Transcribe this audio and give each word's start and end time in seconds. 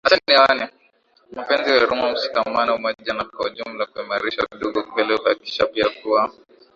mapenzi 1.35 1.71
huruma 1.71 2.11
mshikamano 2.11 2.75
umoja 2.75 3.13
na 3.13 3.23
kwa 3.23 3.45
ujumla 3.45 3.85
kuimarisha 3.85 4.45
udugu 4.53 4.77
wa 4.77 4.83
kweli 4.83 5.17
Kuhakikisha 5.17 5.65
pia 5.65 5.89
kuwa 5.89 6.31